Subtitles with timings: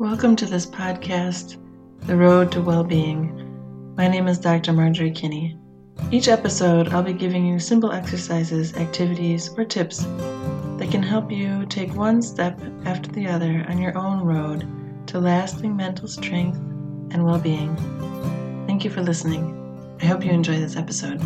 [0.00, 1.58] Welcome to this podcast,
[2.06, 3.94] The Road to Wellbeing.
[3.98, 4.72] My name is Dr.
[4.72, 5.58] Marjorie Kinney.
[6.10, 9.98] Each episode, I'll be giving you simple exercises, activities, or tips
[10.78, 14.66] that can help you take one step after the other on your own road
[15.08, 16.56] to lasting mental strength
[17.12, 17.76] and well being.
[18.66, 19.54] Thank you for listening.
[20.00, 21.20] I hope you enjoy this episode.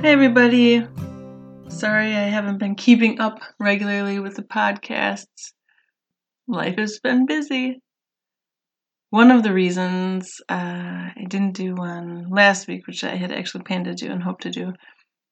[0.00, 0.86] Hey, everybody.
[1.80, 5.54] Sorry I haven't been keeping up regularly with the podcasts.
[6.46, 7.80] Life has been busy.
[9.08, 13.64] One of the reasons uh, I didn't do one last week, which I had actually
[13.64, 14.74] planned to do and hoped to do,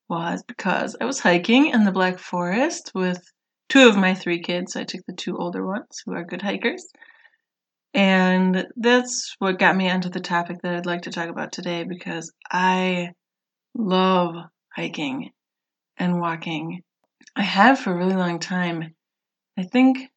[0.09, 3.23] was because I was hiking in the Black Forest with
[3.69, 4.73] two of my three kids.
[4.73, 6.83] So I took the two older ones who are good hikers.
[7.93, 11.85] And that's what got me onto the topic that I'd like to talk about today
[11.85, 13.11] because I
[13.75, 14.35] love
[14.75, 15.29] hiking
[15.99, 16.83] and walking.
[17.37, 18.95] I have for a really long time.
[19.59, 20.09] I think,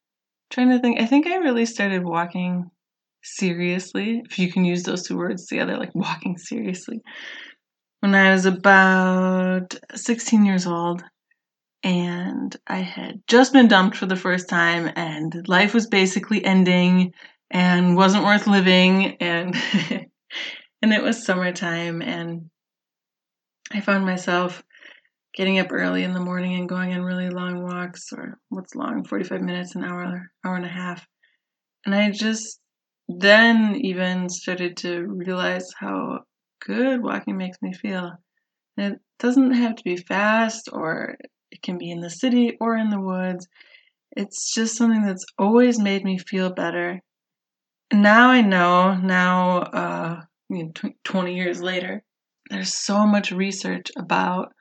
[0.50, 2.70] trying to think, I think I really started walking
[3.22, 7.00] seriously, if you can use those two words together, like walking seriously,
[8.00, 11.02] when I was about 16 years old.
[11.84, 17.12] And I had just been dumped for the first time, and life was basically ending
[17.50, 19.16] and wasn't worth living.
[19.16, 19.56] And
[20.82, 22.50] and it was summertime, and
[23.72, 24.62] I found myself
[25.34, 29.04] getting up early in the morning and going on really long walks or what's long
[29.04, 31.06] 45 minutes an hour hour and a half.
[31.86, 32.60] And i just
[33.08, 36.20] then even started to realize how
[36.64, 38.12] good walking makes me feel.
[38.76, 41.16] It doesn't have to be fast or
[41.50, 43.46] it can be in the city or in the woods.
[44.16, 47.00] It's just something that's always made me feel better.
[47.90, 52.02] And now i know now uh, you know, 20 years later
[52.50, 54.52] there's so much research about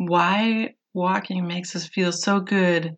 [0.00, 2.96] why walking makes us feel so good.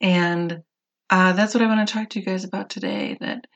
[0.00, 0.62] And
[1.08, 3.16] uh, that's what I want to talk to you guys about today.
[3.20, 3.46] That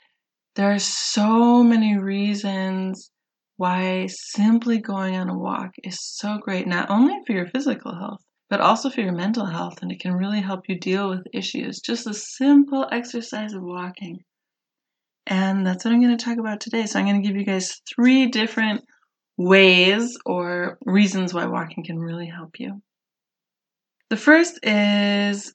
[0.55, 3.11] there are so many reasons
[3.59, 8.23] why simply going on a walk is so great, not only for your physical health,
[8.49, 9.83] but also for your mental health.
[9.83, 11.81] And it can really help you deal with issues.
[11.81, 14.21] Just a simple exercise of walking.
[15.27, 16.87] And that's what I'm going to talk about today.
[16.87, 18.83] So I'm going to give you guys three different
[19.37, 22.81] ways or reasons why walking can really help you.
[24.09, 25.55] The first is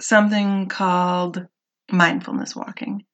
[0.00, 1.46] something called
[1.90, 3.04] mindfulness walking.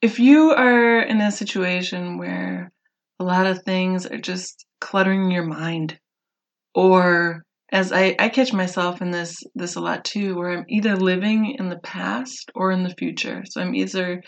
[0.00, 2.70] If you are in a situation where
[3.18, 5.98] a lot of things are just cluttering your mind,
[6.74, 7.42] or
[7.72, 11.56] as I, I catch myself in this this a lot too, where I'm either living
[11.58, 13.42] in the past or in the future.
[13.50, 14.22] So I'm either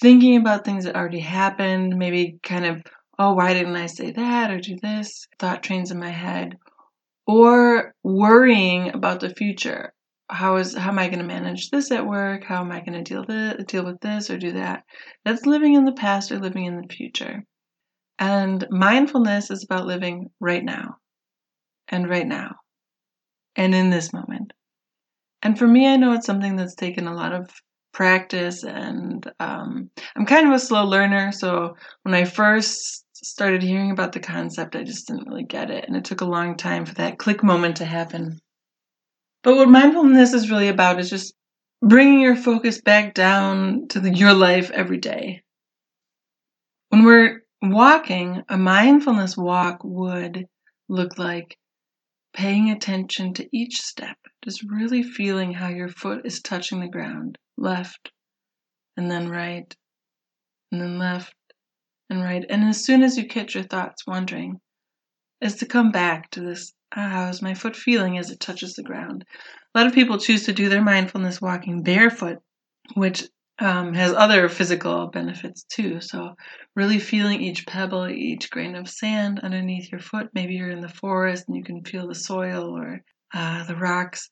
[0.00, 2.82] thinking about things that already happened, maybe kind of
[3.18, 5.26] oh, why didn't I say that or do this?
[5.38, 6.58] Thought trains in my head.
[7.26, 9.92] Or worrying about the future.
[10.30, 12.44] How is how am I going to manage this at work?
[12.44, 14.84] How am I going to deal this, deal with this or do that?
[15.24, 17.44] That's living in the past or living in the future.
[18.18, 20.96] And mindfulness is about living right now.
[21.88, 22.56] And right now.
[23.56, 24.52] And in this moment.
[25.42, 27.50] And for me, I know it's something that's taken a lot of
[27.94, 33.90] practice and um, i'm kind of a slow learner so when i first started hearing
[33.90, 35.86] about the concept, I just didn't really get it.
[35.86, 38.38] And it took a long time for that click moment to happen.
[39.42, 41.34] But what mindfulness is really about is just
[41.82, 45.42] bringing your focus back down to the, your life every day.
[46.88, 50.46] When we're walking, a mindfulness walk would
[50.88, 51.56] look like
[52.34, 57.38] paying attention to each step, just really feeling how your foot is touching the ground,
[57.56, 58.12] left,
[58.96, 59.74] and then right,
[60.72, 61.34] and then left,
[62.14, 62.44] and right.
[62.48, 64.60] And as soon as you catch your thoughts wandering,
[65.40, 68.74] is to come back to this ah, how is my foot feeling as it touches
[68.74, 69.24] the ground?
[69.74, 72.38] A lot of people choose to do their mindfulness walking barefoot,
[72.94, 73.24] which
[73.58, 76.00] um, has other physical benefits too.
[76.00, 76.34] So,
[76.76, 80.30] really feeling each pebble, each grain of sand underneath your foot.
[80.34, 83.02] Maybe you're in the forest and you can feel the soil or
[83.32, 84.30] uh, the rocks.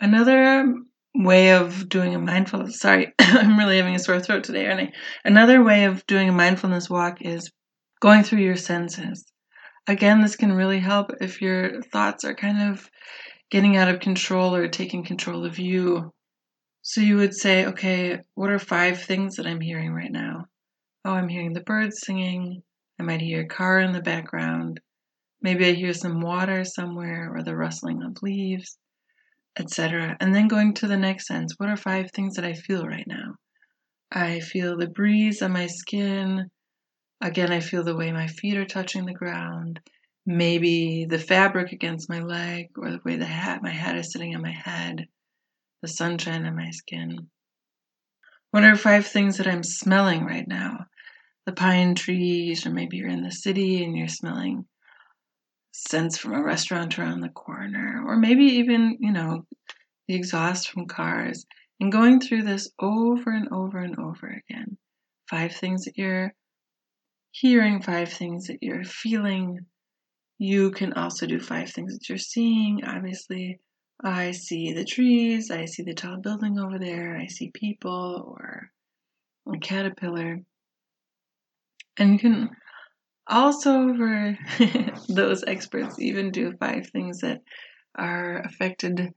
[0.00, 0.74] Another
[1.14, 4.92] way of doing a mindfulness sorry i'm really having a sore throat today aren't i?
[5.24, 7.50] Another way of doing a mindfulness walk is
[8.00, 9.24] going through your senses.
[9.86, 12.88] Again this can really help if your thoughts are kind of
[13.50, 16.12] getting out of control or taking control of you.
[16.80, 20.46] So you would say okay what are five things that i'm hearing right now?
[21.04, 22.62] Oh i'm hearing the birds singing.
[22.98, 24.80] I might hear a car in the background.
[25.42, 28.78] Maybe i hear some water somewhere or the rustling of leaves
[29.58, 30.16] etc.
[30.20, 33.06] And then going to the next sense, what are five things that I feel right
[33.06, 33.34] now?
[34.10, 36.50] I feel the breeze on my skin.
[37.20, 39.80] Again, I feel the way my feet are touching the ground.
[40.26, 44.34] Maybe the fabric against my leg or the way the hat, my hat is sitting
[44.34, 45.06] on my head.
[45.82, 47.28] the sunshine on my skin?
[48.52, 50.86] What are five things that I'm smelling right now?
[51.46, 54.66] The pine trees, or maybe you're in the city and you're smelling
[55.72, 59.46] scents from a restaurant around the corner, or maybe even, you know,
[60.06, 61.46] the exhaust from cars,
[61.80, 64.76] and going through this over and over and over again.
[65.28, 66.34] Five things that you're
[67.30, 69.60] hearing, five things that you're feeling.
[70.38, 72.84] You can also do five things that you're seeing.
[72.84, 73.58] Obviously,
[74.04, 78.70] I see the trees, I see the tall building over there, I see people or
[79.52, 80.40] a caterpillar.
[81.96, 82.50] And you can
[83.26, 84.38] also, for
[85.08, 87.40] those experts, even do five things that
[87.94, 89.12] are affected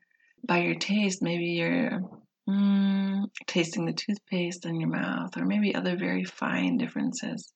[0.46, 1.22] by your taste.
[1.22, 2.02] Maybe you're
[2.48, 7.52] mm, tasting the toothpaste in your mouth, or maybe other very fine differences.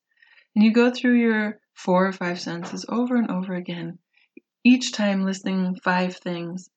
[0.56, 4.00] And you go through your four or five senses over and over again,
[4.64, 6.70] each time listing five things.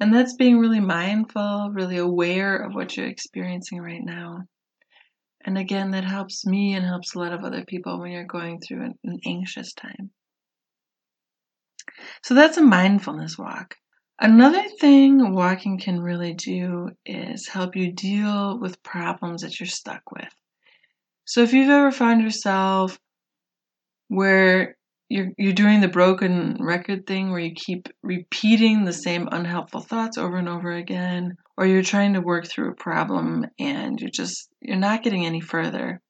[0.00, 4.44] And that's being really mindful, really aware of what you're experiencing right now.
[5.48, 8.60] And again, that helps me and helps a lot of other people when you're going
[8.60, 10.10] through an, an anxious time.
[12.22, 13.74] So that's a mindfulness walk.
[14.20, 20.02] Another thing walking can really do is help you deal with problems that you're stuck
[20.12, 20.28] with.
[21.24, 22.98] So if you've ever found yourself
[24.08, 24.76] where
[25.08, 30.18] you're you're doing the broken record thing where you keep repeating the same unhelpful thoughts
[30.18, 34.48] over and over again or you're trying to work through a problem and you're just
[34.60, 36.00] you're not getting any further.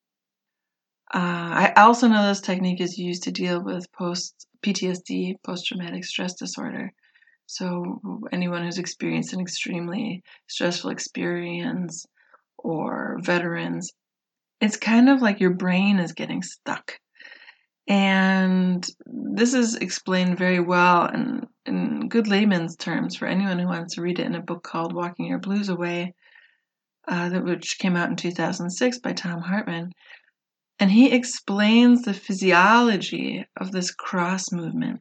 [1.14, 6.34] Uh, i also know this technique is used to deal with post ptsd post-traumatic stress
[6.34, 6.92] disorder.
[7.46, 12.04] So anyone who's experienced an extremely stressful experience
[12.58, 13.92] or veterans
[14.60, 16.98] it's kind of like your brain is getting stuck
[17.88, 23.94] and this is explained very well in, in good layman's terms for anyone who wants
[23.94, 26.14] to read it in a book called Walking Your Blues Away,
[27.08, 29.92] uh, which came out in 2006 by Thom Hartmann.
[30.78, 35.00] And he explains the physiology of this cross movement.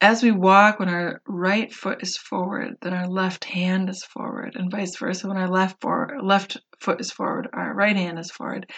[0.00, 4.56] As we walk, when our right foot is forward, then our left hand is forward,
[4.56, 5.28] and vice versa.
[5.28, 5.84] When our left,
[6.20, 8.68] left foot is forward, our right hand is forward.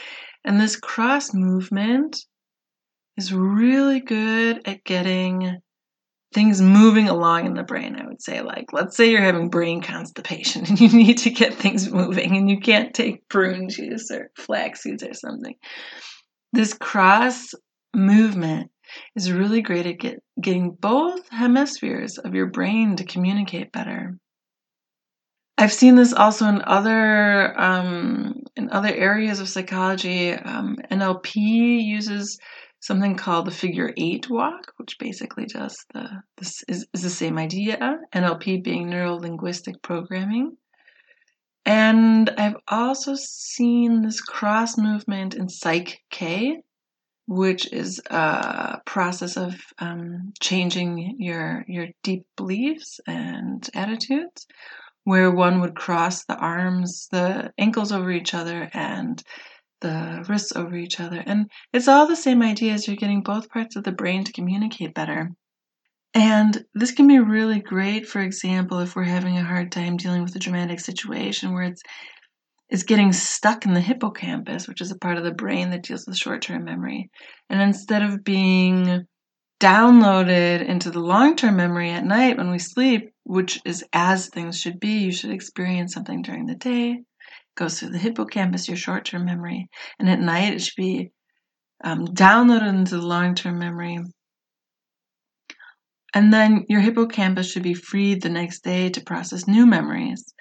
[0.45, 2.27] And this cross movement
[3.17, 5.59] is really good at getting
[6.33, 8.41] things moving along in the brain, I would say.
[8.41, 12.51] Like, let's say you're having brain constipation and you need to get things moving and
[12.51, 15.55] you can't take prune juice or flax seeds or something.
[16.53, 17.55] This cross
[17.95, 18.71] movement
[19.17, 24.19] is really great at get, getting both hemispheres of your brain to communicate better.
[25.59, 30.33] I've seen this also in other um, in other areas of psychology.
[30.33, 32.39] Um, NLP uses
[32.83, 37.39] something called the figure eight walk, which basically does the this is, is the same
[37.39, 37.99] idea.
[38.13, 40.57] NLP being neuro linguistic programming.
[41.65, 46.61] And I've also seen this cross movement in Psych K,
[47.29, 54.49] which is a process of um, changing your your deep beliefs and attitudes,
[55.05, 59.23] where one would cross the arms, the ankles over each other, and
[59.83, 61.23] the wrists over each other.
[61.25, 64.33] And it's all the same idea as you're getting both parts of the brain to
[64.33, 65.31] communicate better.
[66.15, 70.23] And this can be really great, for example, if we're having a hard time dealing
[70.23, 71.83] with a dramatic situation where it's
[72.69, 76.07] it's getting stuck in the hippocampus, which is a part of the brain that deals
[76.07, 77.11] with short-term memory.
[77.51, 79.07] And instead of being
[79.61, 84.81] downloaded into the long-term memory at night when we sleep, which is as things should
[84.81, 87.03] be, you should experience something during the day,
[87.57, 89.69] goes through the hippocampus, your short term memory,
[89.99, 91.11] and at night it should be
[91.85, 93.99] um, downloaded into the long term memory.
[96.15, 100.35] And then your hippocampus should be freed the next day to process new memories.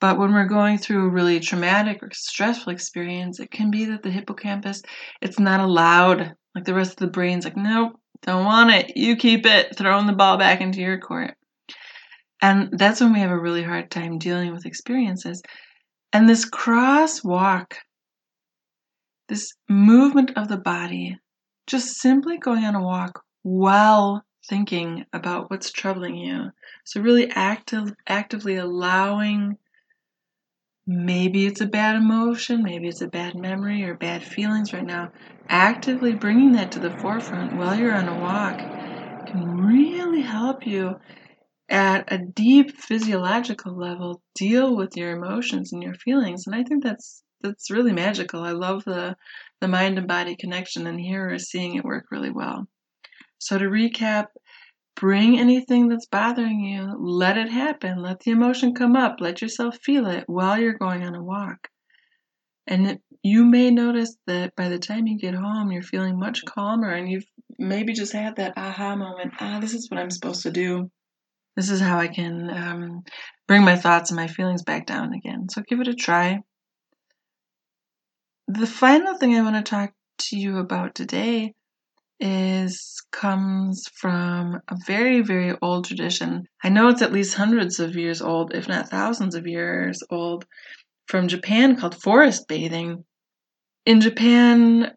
[0.00, 4.02] But when we're going through a really traumatic or stressful experience, it can be that
[4.04, 4.82] the hippocampus
[5.20, 6.34] it's not allowed.
[6.54, 8.96] Like the rest of the brain's like, nope, don't want it.
[8.96, 11.34] You keep it, throwing the ball back into your court.
[12.40, 15.42] And that's when we have a really hard time dealing with experiences
[16.12, 17.74] and this crosswalk,
[19.28, 21.18] this movement of the body,
[21.66, 26.50] just simply going on a walk while thinking about what's troubling you.
[26.84, 29.56] So, really active, actively allowing
[30.86, 35.10] maybe it's a bad emotion, maybe it's a bad memory or bad feelings right now.
[35.48, 38.62] Actively bringing that to the forefront while you're on a walk
[39.26, 40.96] can really help you
[41.68, 46.82] at a deep physiological level deal with your emotions and your feelings and i think
[46.82, 49.16] that's that's really magical i love the
[49.60, 52.66] the mind and body connection and here we're seeing it work really well
[53.38, 54.26] so to recap
[54.98, 58.02] bring anything that's bothering you, let it happen.
[58.02, 59.20] Let the emotion come up.
[59.20, 61.68] Let yourself feel it while you're going on a walk.
[62.66, 66.44] And it, you may notice that by the time you get home, you're feeling much
[66.44, 67.26] calmer and you've
[67.58, 69.34] maybe just had that aha moment.
[69.40, 70.90] Ah, this is what I'm supposed to do.
[71.58, 73.02] This is how I can um,
[73.48, 75.48] bring my thoughts and my feelings back down again.
[75.48, 76.38] So give it a try.
[78.46, 81.54] The final thing I want to talk to you about today
[82.20, 86.44] is comes from a very very old tradition.
[86.62, 90.44] I know it's at least hundreds of years old, if not thousands of years old,
[91.08, 93.04] from Japan called forest bathing.
[93.84, 94.92] In Japan,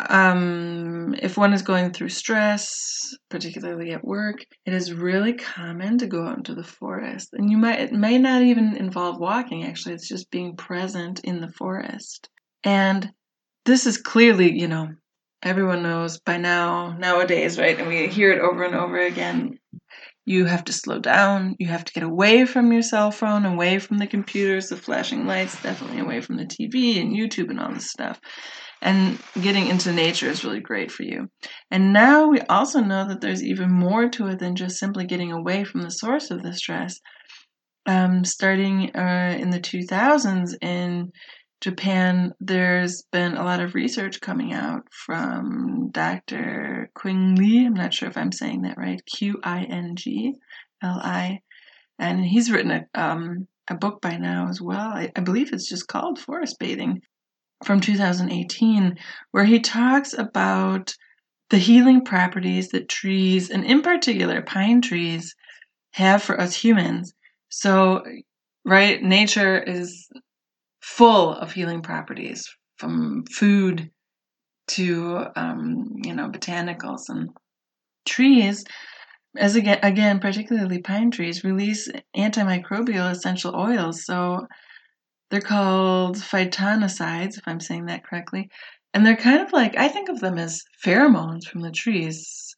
[0.00, 6.06] um, if one is going through stress, particularly at work, it is really common to
[6.06, 7.30] go out into the forest.
[7.32, 11.40] And you might it may not even involve walking actually, it's just being present in
[11.40, 12.28] the forest.
[12.64, 13.12] And
[13.64, 14.88] this is clearly, you know,
[15.42, 17.78] everyone knows by now, nowadays, right?
[17.78, 19.58] And we hear it over and over again.
[20.26, 21.54] You have to slow down.
[21.58, 25.26] You have to get away from your cell phone, away from the computers, the flashing
[25.26, 28.18] lights, definitely away from the TV and YouTube and all this stuff.
[28.84, 31.30] And getting into nature is really great for you.
[31.70, 35.32] And now we also know that there's even more to it than just simply getting
[35.32, 37.00] away from the source of the stress.
[37.86, 41.12] Um, starting uh, in the 2000s in
[41.62, 46.90] Japan, there's been a lot of research coming out from Dr.
[46.94, 47.64] Qing Li.
[47.64, 49.00] I'm not sure if I'm saying that right.
[49.06, 50.34] Q I N G
[50.82, 51.40] L I.
[51.98, 54.88] And he's written a, um, a book by now as well.
[54.88, 57.00] I, I believe it's just called Forest Bathing
[57.64, 58.96] from 2018,
[59.32, 60.94] where he talks about
[61.50, 65.34] the healing properties that trees, and in particular pine trees,
[65.92, 67.12] have for us humans.
[67.48, 68.02] So,
[68.64, 70.08] right, nature is
[70.80, 73.90] full of healing properties from food
[74.66, 77.30] to um, you know botanicals and
[78.06, 78.64] trees
[79.36, 84.46] as again again particularly pine trees release antimicrobial essential oils so
[85.30, 88.48] they're called phytonicides if i'm saying that correctly
[88.92, 92.54] and they're kind of like i think of them as pheromones from the trees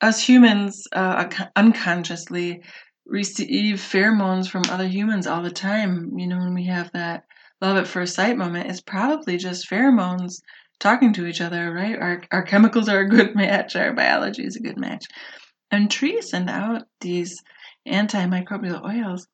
[0.00, 2.62] us humans uh, unconsciously
[3.06, 7.24] receive pheromones from other humans all the time you know when we have that
[7.60, 10.40] love at first sight moment it's probably just pheromones
[10.82, 11.98] talking to each other, right?
[11.98, 15.06] Our, our chemicals are a good match, our biology is a good match.
[15.70, 17.40] And trees send out these
[17.88, 19.26] antimicrobial oils.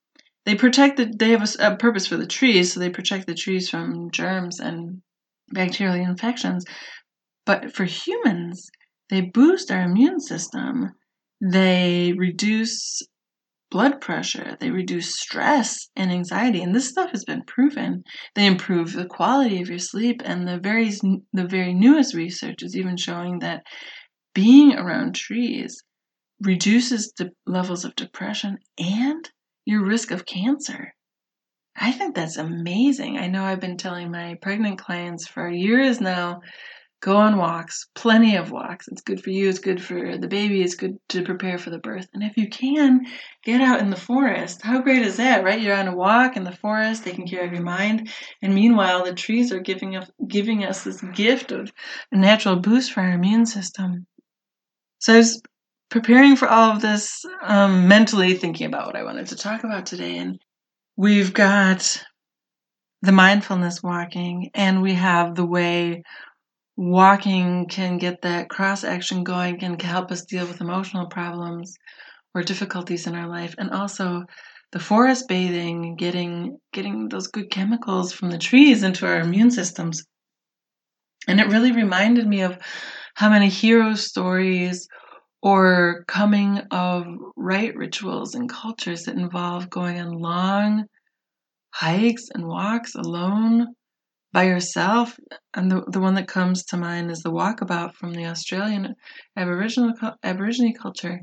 [0.49, 3.35] They protect the, they have a, a purpose for the trees, so they protect the
[3.35, 5.03] trees from germs and
[5.53, 6.65] bacterial infections.
[7.45, 8.71] But for humans,
[9.11, 10.95] they boost our immune system.
[11.39, 13.03] They reduce
[13.71, 18.03] blood pressure, they reduce stress and anxiety, and this stuff has been proven.
[18.35, 20.89] They improve the quality of your sleep, and the very
[21.35, 23.65] the very newest research is even showing that
[24.33, 25.85] being around trees
[26.41, 29.31] reduces the levels of depression and
[29.69, 30.95] your risk of cancer.
[31.77, 33.19] I think that's amazing.
[33.19, 36.41] I know I've been telling my pregnant clients for years now
[37.01, 38.89] Go on walks, plenty of walks.
[38.89, 41.79] It's good for you, it's good for the baby, it's good to prepare for the
[41.79, 42.09] birth.
[42.13, 43.07] And if you can,
[43.45, 44.63] get out in the forest.
[44.63, 45.61] How great is that, right?
[45.61, 48.11] You're on a walk in the forest, taking care of your mind.
[48.43, 51.73] And meanwhile, the trees are giving us, giving us this gift of
[52.11, 54.05] a natural boost for our immune system.
[54.99, 55.41] So I was
[55.91, 59.87] preparing for all of this, um, mentally thinking about what I wanted to talk about
[59.87, 60.19] today.
[60.19, 60.39] And
[60.97, 62.05] we've got
[63.03, 66.03] the mindfulness walking, and we have the way
[66.79, 71.77] walking can get that cross action going and can help us deal with emotional problems
[72.35, 74.25] or difficulties in our life and also
[74.71, 80.05] the forest bathing getting getting those good chemicals from the trees into our immune systems
[81.27, 82.57] and it really reminded me of
[83.15, 84.87] how many hero stories
[85.43, 90.85] or coming of right rituals and cultures that involve going on long
[91.71, 93.75] hikes and walks alone
[94.33, 95.19] by yourself.
[95.55, 98.95] And the, the one that comes to mind is the walkabout from the Australian
[99.37, 101.21] Aboriginal Aborigine culture,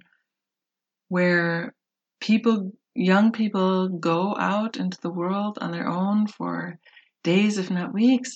[1.10, 1.74] where
[2.20, 6.78] people, young people, go out into the world on their own for
[7.24, 8.32] days, if not weeks.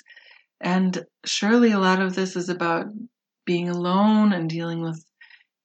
[0.61, 2.87] And surely a lot of this is about
[3.45, 5.03] being alone and dealing with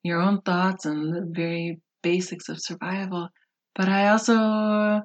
[0.04, 3.28] your own thoughts and the very basics of survival.
[3.74, 5.02] But I also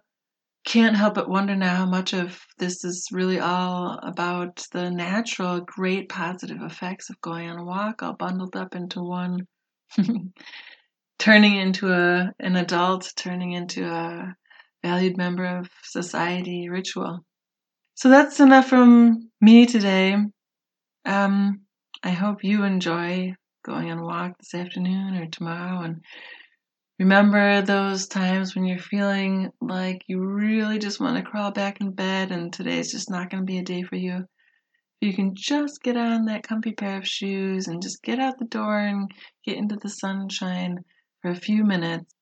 [0.66, 5.62] can't help but wonder now how much of this is really all about the natural,
[5.62, 9.48] great positive effects of going on a walk, all bundled up into one,
[11.20, 14.36] turning into a an adult, turning into a
[14.84, 17.20] valued member of society ritual.
[17.96, 20.18] So that's enough from me today.
[21.06, 21.62] Um,
[22.04, 26.02] I hope you enjoy going on a walk this afternoon or tomorrow and
[27.00, 31.92] Remember those times when you're feeling like you really just want to crawl back in
[31.92, 34.26] bed and today's just not going to be a day for you?
[35.00, 38.44] You can just get on that comfy pair of shoes and just get out the
[38.44, 39.10] door and
[39.46, 40.84] get into the sunshine
[41.22, 42.14] for a few minutes.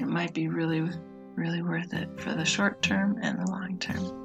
[0.00, 0.90] It might be really,
[1.36, 4.16] really worth it for the short term and the long term.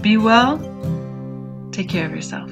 [0.00, 0.58] Be well.
[1.72, 2.50] Take care of yourself.